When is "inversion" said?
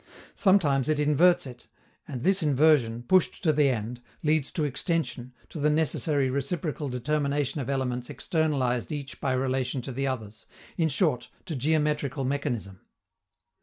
2.41-3.03